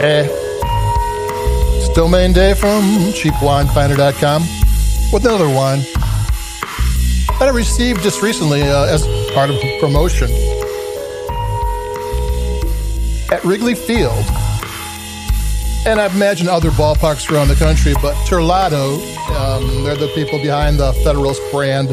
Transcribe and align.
Hey. 0.00 0.30
It's 1.76 1.90
Domain 1.90 2.32
Day 2.32 2.54
from 2.54 2.80
cheapwinefinder.com 3.12 4.40
with 5.12 5.26
another 5.26 5.46
wine 5.46 5.80
that 7.38 7.42
I 7.42 7.50
received 7.50 8.00
just 8.00 8.22
recently 8.22 8.62
uh, 8.62 8.86
as 8.86 9.06
part 9.34 9.50
of 9.50 9.60
promotion 9.78 10.30
at 13.30 13.44
Wrigley 13.44 13.74
Field. 13.74 14.24
And 15.84 16.00
I 16.00 16.08
imagine 16.14 16.48
other 16.48 16.70
ballparks 16.70 17.30
around 17.30 17.48
the 17.48 17.54
country, 17.56 17.92
but 18.00 18.14
Terlato, 18.24 19.02
um, 19.36 19.84
they're 19.84 19.96
the 19.96 20.10
people 20.14 20.40
behind 20.40 20.78
the 20.78 20.94
Federalist 21.04 21.42
brand. 21.52 21.90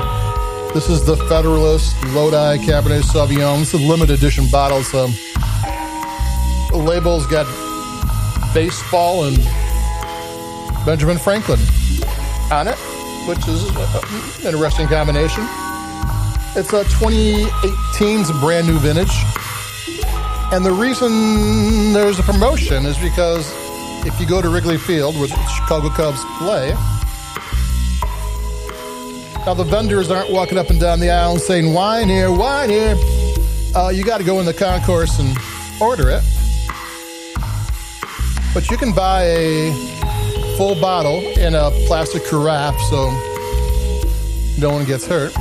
This 0.74 0.90
is 0.90 1.06
the 1.06 1.18
Federalist 1.28 2.02
Lodi 2.14 2.58
Cabernet 2.60 3.02
Sauvignon. 3.02 3.60
This 3.60 3.74
is 3.74 3.84
a 3.84 3.86
limited 3.86 4.18
edition 4.18 4.48
bottle. 4.50 4.82
So 4.82 5.08
the 6.72 6.78
label's 6.78 7.28
got 7.28 7.46
baseball 8.58 9.26
and 9.26 9.38
Benjamin 10.84 11.20
Franklin 11.20 11.60
on 12.52 12.68
it, 12.68 12.76
which 13.28 13.48
is 13.48 13.70
an 13.70 14.48
interesting 14.48 14.88
combination. 14.88 15.44
It's 16.56 16.74
a 16.74 16.84
2018's 16.86 18.32
brand 18.40 18.66
new 18.66 18.80
vintage. 18.80 19.14
And 20.52 20.66
the 20.66 20.72
reason 20.72 21.94
there's 21.94 22.18
a 22.18 22.24
promotion 22.24 22.88
is 22.88 22.98
because 22.98 23.48
if 24.08 24.20
you 24.20 24.26
go 24.26 24.42
to 24.42 24.50
Wrigley 24.50 24.80
Field, 24.80 25.14
where 25.20 25.28
the 25.28 25.36
Chicago 25.56 25.90
Cubs 25.90 26.24
play, 26.40 26.72
now 29.46 29.54
the 29.54 29.66
vendors 29.66 30.10
aren't 30.10 30.32
walking 30.32 30.58
up 30.58 30.72
and 30.72 30.80
down 30.80 31.00
the 31.00 31.12
aisle 31.12 31.38
saying, 31.38 31.76
wine 31.76 32.10
here, 32.10 32.32
wine 32.32 32.72
here. 32.72 32.96
Uh, 33.76 33.90
you 33.90 34.04
got 34.04 34.18
to 34.18 34.24
go 34.24 34.40
in 34.40 34.48
the 34.48 34.54
concourse 34.54 35.20
and 35.20 35.38
order 35.80 36.10
it. 36.10 36.24
But 38.54 38.70
you 38.70 38.78
can 38.78 38.94
buy 38.94 39.24
a 39.24 39.72
full 40.58 40.76
bottle 40.82 41.20
in 41.38 41.54
a 41.54 41.70
plastic 41.86 42.26
carafe 42.26 42.80
so 42.90 43.10
no 44.58 44.72
one 44.72 44.86
gets 44.86 45.06
hurt. 45.06 45.32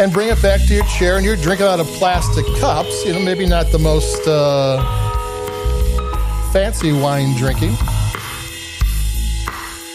And 0.00 0.12
bring 0.12 0.28
it 0.28 0.42
back 0.42 0.60
to 0.62 0.74
your 0.74 0.84
chair 0.86 1.16
and 1.16 1.24
you're 1.24 1.36
drinking 1.36 1.66
out 1.66 1.78
of 1.78 1.86
plastic 1.86 2.44
cups. 2.58 3.04
You 3.04 3.12
know, 3.12 3.20
maybe 3.20 3.46
not 3.46 3.70
the 3.70 3.78
most 3.78 4.26
uh, 4.26 4.82
fancy 6.52 6.92
wine 6.92 7.36
drinking. 7.36 7.76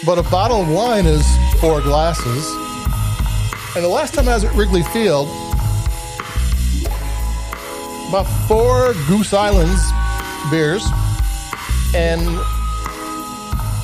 But 0.06 0.18
a 0.18 0.24
bottle 0.24 0.62
of 0.62 0.70
wine 0.70 1.06
is 1.06 1.26
four 1.60 1.82
glasses. 1.82 2.50
And 3.76 3.84
the 3.84 3.90
last 3.90 4.14
time 4.14 4.30
I 4.30 4.36
was 4.36 4.46
at 4.46 4.56
Wrigley 4.56 4.84
Field, 4.84 5.28
about 8.08 8.24
four 8.48 8.94
Goose 9.08 9.34
Islands 9.34 9.82
beers 10.50 10.86
and 11.94 12.22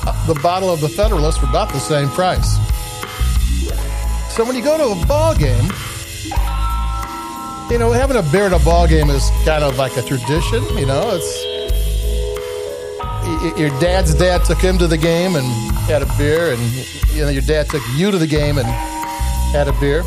uh, 0.06 0.26
the 0.26 0.38
bottle 0.42 0.72
of 0.72 0.80
the 0.80 0.88
Federalist 0.88 1.40
for 1.40 1.46
about 1.46 1.72
the 1.72 1.78
same 1.78 2.08
price. 2.08 2.56
So 4.34 4.44
when 4.44 4.56
you 4.56 4.62
go 4.62 4.76
to 4.76 5.00
a 5.00 5.06
ball 5.06 5.34
game, 5.36 5.64
you 7.70 7.78
know, 7.78 7.92
having 7.92 8.16
a 8.16 8.22
beer 8.32 8.46
at 8.46 8.52
a 8.52 8.64
ball 8.64 8.86
game 8.86 9.10
is 9.10 9.30
kind 9.44 9.62
of 9.62 9.76
like 9.78 9.96
a 9.96 10.02
tradition. 10.02 10.62
You 10.76 10.86
know, 10.86 11.12
it's 11.14 11.44
your 13.58 13.70
dad's 13.80 14.14
dad 14.14 14.44
took 14.44 14.58
him 14.58 14.78
to 14.78 14.86
the 14.86 14.98
game 14.98 15.36
and 15.36 15.46
had 15.86 16.02
a 16.02 16.06
beer, 16.18 16.52
and 16.52 16.60
you 17.12 17.22
know, 17.22 17.30
your 17.30 17.42
dad 17.42 17.68
took 17.68 17.82
you 17.94 18.10
to 18.10 18.18
the 18.18 18.26
game 18.26 18.58
and 18.58 18.66
had 19.52 19.68
a 19.68 19.72
beer. 19.80 20.02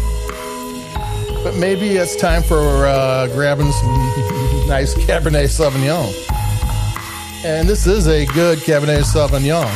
But 1.47 1.55
maybe 1.55 1.95
it's 1.95 2.13
time 2.17 2.43
for 2.43 2.85
uh, 2.85 3.27
grabbing 3.27 3.71
some 3.71 3.89
nice 4.67 4.93
Cabernet 4.95 5.47
Sauvignon. 5.47 6.11
And 7.45 7.69
this 7.69 7.87
is 7.87 8.05
a 8.05 8.25
good 8.25 8.59
Cabernet 8.59 9.03
Sauvignon. 9.03 9.71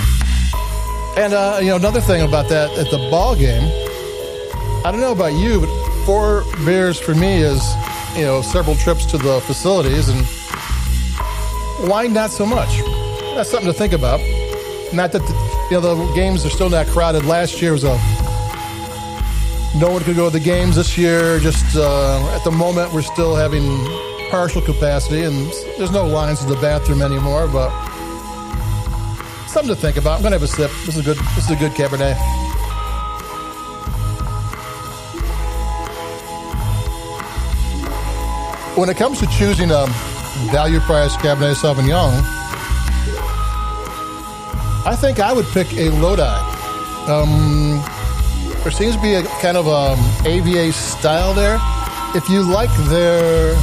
And 1.17 1.31
uh, 1.33 1.59
you 1.61 1.67
know, 1.67 1.77
another 1.77 2.01
thing 2.01 2.23
about 2.23 2.49
that 2.49 2.77
at 2.77 2.91
the 2.91 2.97
ball 3.09 3.37
game, 3.37 3.63
I 4.83 4.91
don't 4.91 4.99
know 4.99 5.13
about 5.13 5.31
you, 5.31 5.61
but 5.61 6.05
four 6.05 6.43
beers 6.65 6.99
for 6.99 7.15
me 7.15 7.35
is 7.41 7.63
you 8.17 8.25
know 8.25 8.41
several 8.41 8.75
trips 8.75 9.05
to 9.05 9.17
the 9.17 9.39
facilities, 9.39 10.09
and 10.09 10.27
wine 11.89 12.11
not 12.11 12.31
so 12.31 12.45
much. 12.45 12.81
That's 13.33 13.49
something 13.49 13.71
to 13.71 13.73
think 13.73 13.93
about. 13.93 14.19
Not 14.91 15.13
that 15.13 15.21
the, 15.21 15.67
you 15.71 15.79
know 15.79 15.95
the 15.95 16.13
games 16.15 16.45
are 16.45 16.49
still 16.49 16.69
not 16.69 16.87
crowded. 16.87 17.23
Last 17.23 17.61
year 17.61 17.71
was 17.71 17.85
a 17.85 17.97
no 19.75 19.89
one 19.89 20.03
could 20.03 20.15
go 20.15 20.29
to 20.29 20.33
the 20.33 20.43
games 20.43 20.75
this 20.75 20.97
year. 20.97 21.39
Just 21.39 21.75
uh, 21.75 22.35
at 22.35 22.43
the 22.43 22.51
moment, 22.51 22.93
we're 22.93 23.01
still 23.01 23.35
having 23.35 23.63
partial 24.29 24.61
capacity, 24.61 25.23
and 25.23 25.47
there's 25.77 25.91
no 25.91 26.05
lines 26.05 26.39
to 26.39 26.45
the 26.45 26.55
bathroom 26.55 27.01
anymore. 27.01 27.47
But 27.47 27.69
something 29.47 29.73
to 29.73 29.79
think 29.79 29.97
about. 29.97 30.17
I'm 30.17 30.23
gonna 30.23 30.35
have 30.35 30.43
a 30.43 30.47
sip. 30.47 30.71
This 30.85 30.95
is 30.95 30.99
a 30.99 31.03
good. 31.03 31.17
This 31.35 31.45
is 31.45 31.51
a 31.51 31.55
good 31.55 31.71
Cabernet. 31.71 32.17
When 38.77 38.89
it 38.89 38.97
comes 38.97 39.19
to 39.19 39.27
choosing 39.27 39.69
a 39.71 39.85
value 40.51 40.79
price 40.79 41.15
Cabernet 41.17 41.55
Sauvignon, 41.55 42.23
I 44.85 44.95
think 44.99 45.19
I 45.19 45.33
would 45.33 45.45
pick 45.47 45.71
a 45.73 45.89
Lodi. 45.89 46.21
Um, 47.09 47.83
there 48.63 48.71
seems 48.71 48.95
to 48.95 49.01
be 49.01 49.15
a 49.15 49.23
kind 49.41 49.57
of 49.57 49.67
um, 49.67 49.97
AVA 50.23 50.71
style 50.71 51.33
there. 51.33 51.57
If 52.13 52.29
you 52.29 52.43
like 52.43 52.69
their 52.89 53.55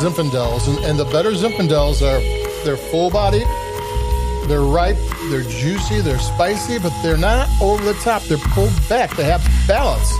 Zinfandels, 0.00 0.66
and, 0.66 0.84
and 0.84 0.98
the 0.98 1.04
better 1.04 1.30
Zinfandels 1.30 2.02
are, 2.02 2.20
they're 2.64 2.76
full 2.76 3.08
bodied, 3.08 3.46
they're 4.48 4.62
ripe, 4.62 4.96
they're 5.30 5.44
juicy, 5.44 6.00
they're 6.00 6.18
spicy, 6.18 6.80
but 6.80 6.92
they're 7.00 7.16
not 7.16 7.48
over 7.62 7.84
the 7.84 7.94
top. 8.00 8.22
They're 8.24 8.38
pulled 8.38 8.72
back. 8.88 9.16
They 9.16 9.22
have 9.24 9.46
balance. 9.68 10.10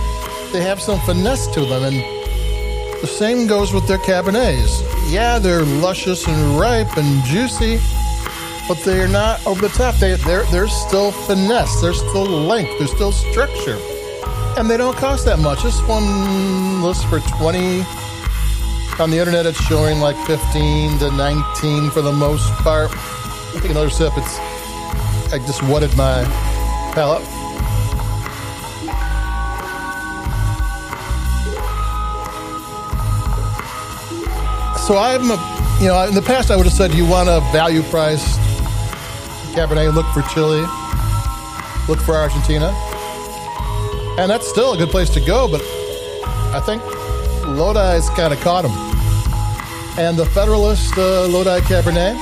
They 0.53 0.61
have 0.61 0.81
some 0.81 1.01
finesse 1.01 1.47
to 1.47 1.65
them, 1.65 1.83
and 1.83 1.97
the 3.01 3.07
same 3.07 3.47
goes 3.47 3.73
with 3.73 3.85
their 3.85 3.97
Cabernets. 3.97 4.81
Yeah, 5.11 5.39
they're 5.39 5.65
luscious 5.65 6.25
and 6.25 6.57
ripe 6.57 6.95
and 6.95 7.21
juicy, 7.25 7.81
but 8.65 8.77
they're 8.85 9.09
not 9.09 9.45
over 9.45 9.67
the 9.67 9.73
top. 9.73 9.95
They, 9.95 10.15
they're, 10.15 10.45
they're 10.45 10.69
still 10.69 11.11
finesse, 11.11 11.81
there's 11.81 11.99
still 11.99 12.25
length, 12.25 12.77
there's 12.77 12.91
still 12.91 13.11
structure. 13.11 13.77
And 14.57 14.67
they 14.67 14.75
don't 14.75 14.97
cost 14.97 15.25
that 15.25 15.37
much. 15.37 15.61
This 15.61 15.79
one 15.81 16.81
lists 16.81 17.03
for 17.03 17.19
20 17.19 17.85
On 18.99 19.11
the 19.11 19.19
internet, 19.19 19.45
it's 19.45 19.61
showing 19.65 19.99
like 19.99 20.17
15 20.25 20.97
to 20.97 21.11
19 21.11 21.91
for 21.91 22.01
the 22.01 22.11
most 22.11 22.51
part. 22.63 22.89
Another 23.63 23.91
sip. 23.91 24.13
It's 24.17 24.39
I 25.31 25.37
just 25.45 25.61
wetted 25.61 25.95
my 25.95 26.23
palate. 26.95 27.23
So 34.87 34.97
I'm, 34.97 35.29
a, 35.29 35.37
you 35.79 35.87
know, 35.87 36.03
in 36.07 36.15
the 36.15 36.23
past 36.25 36.49
I 36.49 36.55
would 36.55 36.65
have 36.65 36.73
said 36.73 36.95
you 36.95 37.05
want 37.05 37.29
a 37.29 37.41
value 37.51 37.83
priced 37.83 38.39
Cabernet, 39.53 39.93
look 39.93 40.07
for 40.07 40.23
Chile, 40.33 40.65
look 41.87 41.99
for 41.99 42.15
Argentina. 42.15 42.73
And 44.17 44.31
that's 44.31 44.47
still 44.47 44.73
a 44.73 44.77
good 44.77 44.89
place 44.89 45.09
to 45.11 45.19
go, 45.19 45.47
but 45.47 45.61
I 46.53 46.59
think 46.65 46.81
Lodi's 47.45 48.09
kind 48.11 48.33
of 48.33 48.39
caught 48.41 48.65
him. 48.65 48.71
And 50.03 50.17
the 50.17 50.25
Federalist 50.25 50.97
uh, 50.97 51.27
Lodi 51.27 51.59
Cabernet 51.61 52.15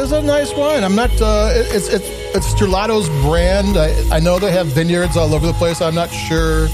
is 0.00 0.10
a 0.10 0.20
nice 0.20 0.52
wine. 0.54 0.82
I'm 0.82 0.96
not, 0.96 1.10
uh, 1.20 1.50
it's, 1.54 1.88
it's, 1.88 2.08
it's 2.34 2.54
Terlato's 2.54 3.08
brand. 3.24 3.76
I, 3.76 4.16
I 4.16 4.18
know 4.18 4.40
they 4.40 4.50
have 4.50 4.66
vineyards 4.66 5.16
all 5.16 5.32
over 5.32 5.46
the 5.46 5.52
place. 5.52 5.80
I'm 5.80 5.94
not 5.94 6.10
sure 6.10 6.66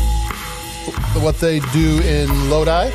what 1.23 1.37
they 1.41 1.61
do 1.73 2.01
in 2.01 2.49
Lodi. 2.49 2.91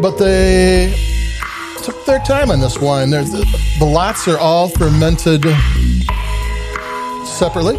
But 0.00 0.16
they 0.16 0.94
took 1.80 2.04
their 2.04 2.20
time 2.20 2.50
on 2.50 2.60
this 2.60 2.78
wine. 2.78 3.10
There's, 3.10 3.30
the 3.30 3.84
lots 3.84 4.28
are 4.28 4.38
all 4.38 4.68
fermented 4.68 5.44
separately. 7.26 7.76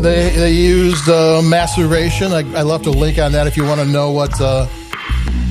They, 0.00 0.30
they 0.30 0.52
used 0.52 1.08
uh, 1.08 1.40
maceration. 1.42 2.32
I, 2.32 2.40
I 2.58 2.62
left 2.62 2.86
a 2.86 2.90
link 2.90 3.18
on 3.18 3.32
that 3.32 3.46
if 3.46 3.56
you 3.56 3.64
want 3.64 3.80
to 3.80 3.86
know 3.86 4.10
what 4.10 4.38
uh, 4.40 4.66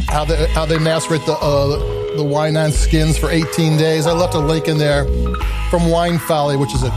how 0.09 0.25
they 0.25 0.45
how 0.47 0.65
they 0.65 0.77
macerate 0.77 1.25
the 1.25 1.33
uh, 1.33 2.15
the 2.15 2.23
wine 2.23 2.55
on 2.55 2.71
skins 2.71 3.17
for 3.17 3.29
18 3.29 3.77
days. 3.77 4.05
I 4.05 4.13
left 4.13 4.35
a 4.35 4.39
link 4.39 4.67
in 4.67 4.77
there 4.77 5.05
from 5.69 5.89
Wine 5.89 6.19
Folly, 6.19 6.55
which 6.55 6.73
is 6.75 6.83
a 6.83 6.91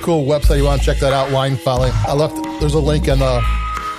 cool 0.00 0.24
website. 0.24 0.56
You 0.56 0.64
want 0.64 0.80
to 0.80 0.86
check 0.86 0.98
that 1.00 1.12
out, 1.12 1.30
Wine 1.30 1.56
Folly. 1.56 1.90
I 2.06 2.14
left 2.14 2.36
there's 2.60 2.74
a 2.74 2.80
link 2.80 3.08
in 3.08 3.18
the 3.18 3.40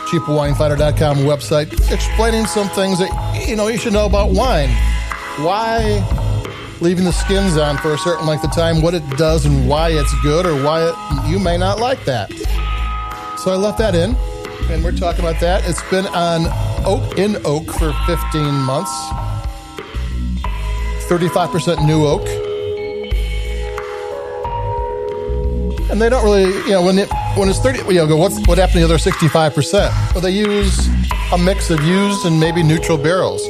cheapwinefinder.com 0.10 1.18
website 1.20 1.72
explaining 1.92 2.46
some 2.46 2.68
things 2.70 2.98
that 3.00 3.46
you 3.48 3.56
know 3.56 3.68
you 3.68 3.78
should 3.78 3.94
know 3.94 4.06
about 4.06 4.32
wine. 4.32 4.70
Why 5.44 6.04
leaving 6.82 7.04
the 7.04 7.12
skins 7.12 7.58
on 7.58 7.78
for 7.78 7.94
a 7.94 7.98
certain 7.98 8.26
length 8.26 8.44
of 8.44 8.52
time, 8.54 8.82
what 8.82 8.94
it 8.94 9.08
does 9.12 9.46
and 9.46 9.68
why 9.68 9.90
it's 9.90 10.14
good 10.22 10.46
or 10.46 10.56
why 10.64 10.88
it, 10.88 11.30
you 11.30 11.38
may 11.38 11.58
not 11.58 11.80
like 11.80 12.04
that. 12.06 12.32
So 13.38 13.52
I 13.52 13.56
left 13.56 13.78
that 13.80 13.96
in. 13.96 14.16
and 14.72 14.84
we're 14.84 14.92
talking 14.92 15.22
about 15.22 15.40
that. 15.42 15.68
It's 15.68 15.84
been 15.90 16.06
on 16.08 16.46
oak 16.86 17.18
in 17.18 17.38
oak 17.46 17.66
for 17.74 17.94
15 18.06 18.54
months. 18.54 18.92
35% 21.10 21.86
new 21.86 22.06
oak. 22.06 22.28
And 25.90 26.00
they 26.00 26.08
don't 26.10 26.24
really, 26.24 26.46
you 26.66 26.72
know, 26.72 26.84
when 26.84 27.00
it 27.00 27.10
when 27.40 27.48
it's 27.48 27.60
30, 27.60 27.80
you 27.88 27.94
know, 27.94 28.08
go 28.08 28.18
what's 28.18 28.38
what 28.48 28.58
happened 28.58 28.82
to 28.82 28.88
the 28.88 28.94
other 28.94 28.98
65%? 28.98 30.14
Well, 30.14 30.22
they 30.22 30.32
use 30.32 30.90
a 31.32 31.38
mix 31.38 31.70
of 31.70 31.82
used 31.84 32.26
and 32.26 32.38
maybe 32.38 32.62
neutral 32.62 32.98
barrels. 32.98 33.42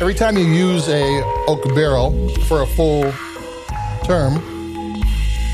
Every 0.00 0.14
time 0.14 0.36
you 0.36 0.44
use 0.44 0.88
a 0.88 1.22
oak 1.46 1.62
barrel 1.74 2.28
for 2.46 2.62
a 2.62 2.66
full 2.66 3.12
term, 4.02 4.34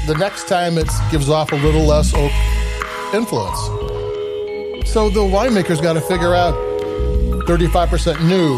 the 0.06 0.16
next 0.18 0.48
time 0.48 0.78
it 0.78 0.88
gives 1.10 1.28
off 1.28 1.52
a 1.52 1.56
little 1.56 1.82
less 1.82 2.14
oak 2.14 2.32
influence. 3.12 3.60
So 4.90 5.10
the 5.10 5.20
winemaker's 5.20 5.80
got 5.80 5.94
to 5.94 6.00
figure 6.00 6.34
out 6.34 6.54
35% 7.46 8.26
new, 8.26 8.56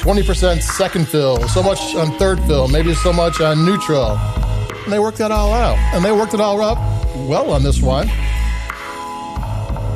20% 0.00 0.60
second 0.60 1.08
fill, 1.08 1.48
so 1.48 1.62
much 1.62 1.94
on 1.94 2.12
third 2.18 2.40
fill, 2.40 2.68
maybe 2.68 2.92
so 2.94 3.12
much 3.12 3.40
on 3.40 3.64
neutral. 3.64 4.18
And 4.84 4.92
they 4.92 4.98
worked 4.98 5.16
that 5.18 5.30
all 5.30 5.54
out. 5.54 5.78
And 5.94 6.04
they 6.04 6.12
worked 6.12 6.34
it 6.34 6.40
all 6.40 6.60
out 6.60 6.93
well 7.14 7.50
on 7.50 7.62
this 7.62 7.80
wine. 7.80 8.08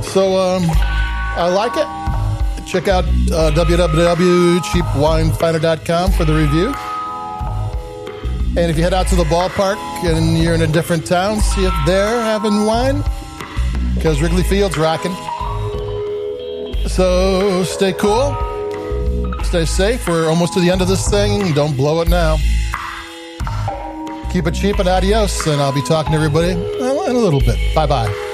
So 0.03 0.37
um, 0.37 0.65
I 0.71 1.49
like 1.49 1.77
it. 1.77 1.87
Check 2.67 2.89
out 2.89 3.05
uh, 3.05 3.53
www.cheapwinefinder.com 3.55 6.13
for 6.13 6.25
the 6.25 6.35
review. 6.35 6.75
And 8.57 8.71
if 8.71 8.77
you 8.77 8.83
head 8.83 8.95
out 8.95 9.07
to 9.09 9.15
the 9.15 9.25
ballpark 9.25 9.77
and 10.05 10.39
you're 10.39 10.55
in 10.55 10.63
a 10.63 10.67
different 10.67 11.07
town, 11.07 11.41
see 11.41 11.65
if 11.65 11.73
they're 11.87 12.21
having 12.23 12.65
wine, 12.65 13.05
because 13.95 14.21
Wrigley 14.21 14.43
Field's 14.43 14.77
rocking. 14.77 15.15
So 16.89 17.63
stay 17.65 17.93
cool, 17.93 18.35
stay 19.45 19.65
safe. 19.65 20.09
We're 20.09 20.29
almost 20.29 20.55
to 20.55 20.61
the 20.61 20.71
end 20.71 20.83
of 20.83 20.89
this 20.89 21.09
thing. 21.09 21.55
Don't 21.55 21.77
blow 21.77 22.01
it 22.01 22.09
now. 22.09 22.39
Keep 24.31 24.47
it 24.47 24.55
cheap 24.55 24.79
and 24.79 24.89
adios, 24.89 25.47
and 25.47 25.61
I'll 25.61 25.73
be 25.73 25.83
talking 25.83 26.13
to 26.13 26.17
everybody 26.17 26.53
in 26.53 26.59
a 26.61 27.19
little 27.19 27.41
bit. 27.41 27.57
Bye 27.75 27.87
bye. 27.87 28.29